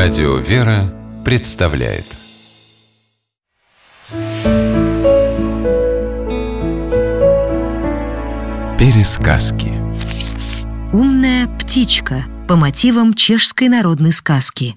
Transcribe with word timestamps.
Радио 0.00 0.36
«Вера» 0.36 0.94
представляет. 1.24 2.04
Пересказки. 8.78 9.72
Умная 10.92 11.48
птичка 11.48 12.26
по 12.46 12.54
мотивам 12.54 13.12
чешской 13.12 13.68
народной 13.68 14.12
сказки. 14.12 14.76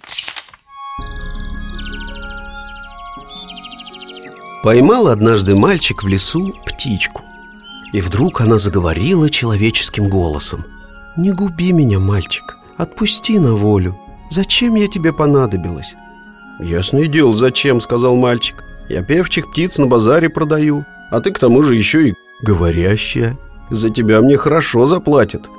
Поймал 4.64 5.08
однажды 5.08 5.54
мальчик 5.54 6.04
в 6.04 6.08
лесу 6.08 6.52
птичку 6.66 7.22
И 7.94 8.02
вдруг 8.02 8.42
она 8.42 8.58
заговорила 8.58 9.30
человеческим 9.30 10.10
голосом. 10.10 10.66
«Не 11.16 11.32
губи 11.32 11.74
меня, 11.74 12.00
мальчик, 12.00 12.58
отпусти 12.80 13.38
на 13.38 13.54
волю 13.54 14.00
Зачем 14.32 14.76
я 14.76 14.88
тебе 14.88 15.12
понадобилась?» 15.12 15.94
«Ясное 16.60 17.08
дело, 17.08 17.36
зачем?»— 17.36 17.82
сказал 17.82 18.16
мальчик. 18.16 18.64
«Я 18.88 19.04
певчих 19.04 19.52
птиц 19.52 19.78
на 19.78 19.88
базаре 19.88 20.30
продаю, 20.30 20.86
а 21.10 21.20
ты 21.20 21.32
к 21.32 21.40
тому 21.40 21.64
же 21.64 21.76
еще 21.76 22.10
и 22.10 22.14
говорящая. 22.42 23.38
За 23.70 23.90
тебя 23.90 24.22
мне 24.22 24.38
хорошо 24.38 24.86
заплатят». 24.86 25.50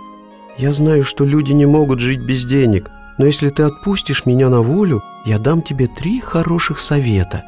«Я 0.57 0.73
знаю, 0.73 1.05
что 1.05 1.25
люди 1.27 1.53
не 1.53 1.66
могут 1.66 2.01
жить 2.01 2.21
без 2.21 2.45
денег, 2.47 2.91
но 3.19 3.27
если 3.27 3.51
ты 3.51 3.63
отпустишь 3.63 4.25
меня 4.25 4.49
на 4.49 4.63
волю, 4.63 5.02
я 5.27 5.39
дам 5.39 5.61
тебе 5.61 5.87
три 5.87 6.21
хороших 6.21 6.79
совета. 6.79 7.45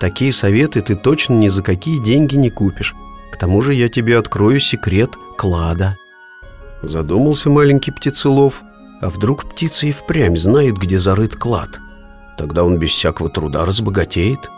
Такие 0.00 0.32
советы 0.32 0.82
ты 0.82 0.94
точно 0.96 1.34
ни 1.34 1.48
за 1.48 1.62
какие 1.62 1.98
деньги 1.98 2.36
не 2.36 2.50
купишь. 2.50 2.94
К 3.32 3.38
тому 3.38 3.62
же 3.62 3.72
я 3.72 3.88
тебе 3.88 4.18
открою 4.18 4.60
секрет 4.60 5.12
клада». 5.38 5.96
Задумался 6.82 7.48
маленький 7.48 7.90
птицелов, 7.90 8.62
а 9.00 9.10
вдруг 9.10 9.48
птица 9.48 9.86
и 9.86 9.92
впрямь 9.92 10.36
знает, 10.36 10.76
где 10.76 10.98
зарыт 10.98 11.36
клад? 11.36 11.78
Тогда 12.36 12.64
он 12.64 12.78
без 12.78 12.90
всякого 12.90 13.30
труда 13.30 13.64
разбогатеет. 13.64 14.50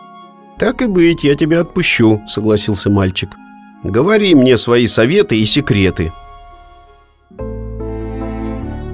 «Так 0.59 0.83
и 0.83 0.87
быть, 0.87 1.25
я 1.25 1.35
тебя 1.35 1.61
отпущу»,— 1.61 2.21
согласился 2.29 2.91
мальчик. 2.91 3.31
«Говори 3.83 4.35
мне 4.35 4.59
свои 4.59 4.87
советы 4.87 5.39
и 5.39 5.47
секреты». 5.47 6.13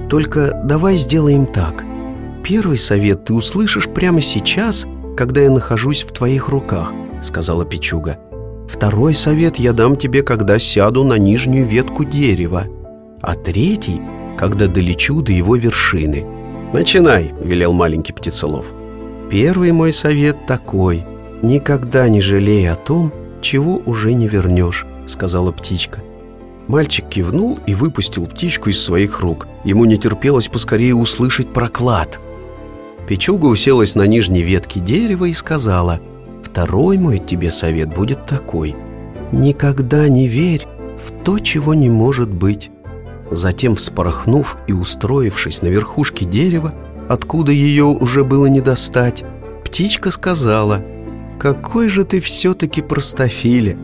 «Только 0.09 0.61
давай 0.63 0.95
сделаем 0.95 1.45
так. 1.45 1.83
Первый 2.41 2.77
совет 2.77 3.25
ты 3.25 3.33
услышишь 3.33 3.89
прямо 3.89 4.21
сейчас, 4.21 4.85
когда 5.17 5.41
я 5.41 5.49
нахожусь 5.49 6.03
в 6.03 6.13
твоих 6.13 6.47
руках»,— 6.47 6.93
сказала 7.21 7.65
Пичуга. 7.65 8.17
«Второй 8.69 9.13
совет 9.13 9.57
я 9.57 9.73
дам 9.73 9.97
тебе, 9.97 10.23
когда 10.23 10.59
сяду 10.59 11.03
на 11.03 11.17
нижнюю 11.17 11.65
ветку 11.65 12.05
дерева. 12.05 12.67
А 13.21 13.35
третий— 13.35 13.99
когда 14.37 14.67
долечу 14.67 15.21
до 15.21 15.31
его 15.31 15.55
вершины. 15.55 16.25
«Начинай»,— 16.73 17.33
велел 17.41 17.73
маленький 17.73 18.13
птицелов. 18.13 18.67
«Первый 19.29 19.71
мой 19.71 19.91
совет 19.91 20.45
такой. 20.45 21.03
Никогда 21.41 22.07
не 22.07 22.21
жалей 22.21 22.69
о 22.69 22.75
том, 22.75 23.11
чего 23.41 23.81
уже 23.85 24.13
не 24.13 24.27
вернешь»,— 24.27 24.85
сказала 25.07 25.51
птичка. 25.51 26.01
Мальчик 26.67 27.07
кивнул 27.07 27.59
и 27.65 27.73
выпустил 27.73 28.27
птичку 28.27 28.69
из 28.69 28.81
своих 28.81 29.21
рук. 29.21 29.47
Ему 29.63 29.85
не 29.85 29.97
терпелось 29.97 30.49
поскорее 30.49 30.95
услышать 30.95 31.53
проклад. 31.53 32.19
Печуга 33.07 33.45
уселась 33.45 33.95
на 33.95 34.05
нижней 34.05 34.41
ветке 34.41 34.81
дерева 34.81 35.25
и 35.25 35.33
сказала, 35.33 36.01
«Второй 36.43 36.97
мой 36.97 37.19
тебе 37.19 37.51
совет 37.51 37.93
будет 37.93 38.25
такой. 38.25 38.75
Никогда 39.31 40.09
не 40.09 40.27
верь 40.27 40.67
в 40.97 41.23
то, 41.23 41.39
чего 41.39 41.73
не 41.73 41.89
может 41.89 42.29
быть. 42.29 42.69
Затем, 43.29 43.75
вспорохнув 43.75 44.57
и 44.67 44.73
устроившись 44.73 45.61
на 45.61 45.67
верхушке 45.67 46.25
дерева, 46.25 46.73
откуда 47.09 47.51
ее 47.51 47.85
уже 47.85 48.23
было 48.23 48.45
не 48.45 48.61
достать, 48.61 49.25
птичка 49.65 50.11
сказала, 50.11 50.81
«Какой 51.39 51.89
же 51.89 52.03
ты 52.03 52.21
все-таки 52.21 52.81
простофиля! 52.81 53.77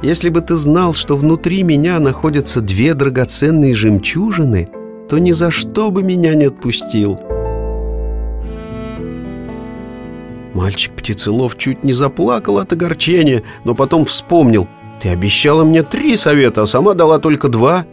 Если 0.00 0.30
бы 0.30 0.40
ты 0.40 0.56
знал, 0.56 0.94
что 0.94 1.16
внутри 1.16 1.64
меня 1.64 1.98
находятся 1.98 2.60
две 2.60 2.94
драгоценные 2.94 3.74
жемчужины, 3.74 4.68
то 5.08 5.18
ни 5.18 5.32
за 5.32 5.50
что 5.50 5.90
бы 5.90 6.02
меня 6.02 6.34
не 6.34 6.46
отпустил». 6.46 7.20
Мальчик 10.54 10.92
птицелов 10.94 11.58
чуть 11.58 11.84
не 11.84 11.92
заплакал 11.92 12.58
от 12.58 12.72
огорчения, 12.72 13.42
но 13.64 13.74
потом 13.74 14.06
вспомнил, 14.06 14.66
«Ты 15.02 15.10
обещала 15.10 15.62
мне 15.62 15.82
три 15.82 16.16
совета, 16.16 16.62
а 16.62 16.66
сама 16.66 16.94
дала 16.94 17.18
только 17.18 17.48
два». 17.48 17.84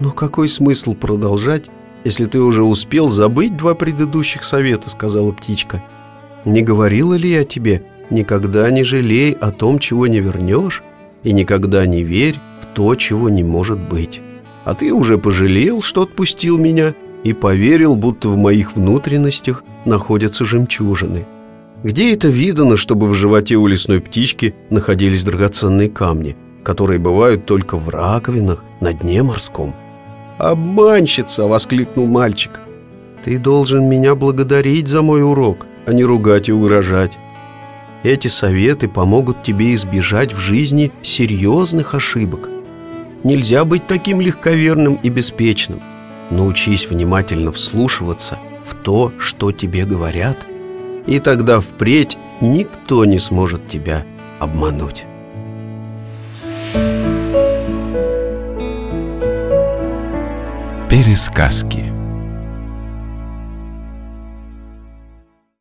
«Но 0.00 0.12
какой 0.12 0.48
смысл 0.48 0.94
продолжать, 0.94 1.66
если 2.04 2.24
ты 2.24 2.40
уже 2.40 2.62
успел 2.62 3.10
забыть 3.10 3.56
два 3.56 3.74
предыдущих 3.74 4.44
совета?»— 4.44 4.88
сказала 4.90 5.30
птичка. 5.32 5.82
«Не 6.46 6.62
говорила 6.62 7.14
ли 7.14 7.30
я 7.30 7.44
тебе, 7.44 7.82
никогда 8.08 8.70
не 8.70 8.82
жалей 8.82 9.32
о 9.32 9.52
том, 9.52 9.78
чего 9.78 10.06
не 10.06 10.20
вернешь, 10.20 10.82
и 11.22 11.32
никогда 11.34 11.86
не 11.86 12.02
верь 12.02 12.38
в 12.62 12.74
то, 12.74 12.94
чего 12.94 13.28
не 13.28 13.44
может 13.44 13.78
быть. 13.78 14.22
А 14.64 14.74
ты 14.74 14.90
уже 14.92 15.18
пожалел, 15.18 15.82
что 15.82 16.02
отпустил 16.02 16.56
меня, 16.56 16.94
и 17.22 17.34
поверил, 17.34 17.94
будто 17.94 18.30
в 18.30 18.36
моих 18.38 18.76
внутренностях 18.76 19.62
находятся 19.84 20.46
жемчужины. 20.46 21.26
Где 21.82 22.14
это 22.14 22.28
видано, 22.28 22.78
чтобы 22.78 23.06
в 23.06 23.12
животе 23.12 23.56
у 23.56 23.66
лесной 23.66 24.00
птички 24.00 24.54
находились 24.70 25.24
драгоценные 25.24 25.90
камни, 25.90 26.36
которые 26.62 26.98
бывают 26.98 27.44
только 27.44 27.76
в 27.76 27.90
раковинах 27.90 28.64
на 28.80 28.94
дне 28.94 29.22
морском?» 29.22 29.74
«Обманщица!»— 30.40 31.44
воскликнул 31.46 32.06
мальчик. 32.06 32.60
«Ты 33.24 33.38
должен 33.38 33.84
меня 33.90 34.14
благодарить 34.14 34.88
за 34.88 35.02
мой 35.02 35.22
урок, 35.22 35.66
а 35.84 35.92
не 35.92 36.02
ругать 36.02 36.48
и 36.48 36.52
угрожать. 36.52 37.12
Эти 38.04 38.28
советы 38.28 38.88
помогут 38.88 39.42
тебе 39.42 39.74
избежать 39.74 40.32
в 40.32 40.38
жизни 40.38 40.92
серьезных 41.02 41.94
ошибок. 41.94 42.48
Нельзя 43.22 43.66
быть 43.66 43.86
таким 43.86 44.22
легковерным 44.22 44.94
и 45.02 45.10
беспечным. 45.10 45.80
Научись 46.30 46.88
внимательно 46.88 47.52
вслушиваться 47.52 48.38
в 48.66 48.74
то, 48.76 49.12
что 49.18 49.52
тебе 49.52 49.84
говорят, 49.84 50.38
и 51.06 51.18
тогда 51.18 51.60
впредь 51.60 52.16
никто 52.40 53.04
не 53.04 53.18
сможет 53.18 53.68
тебя 53.68 54.04
обмануть». 54.38 55.04
Пересказки 60.90 61.89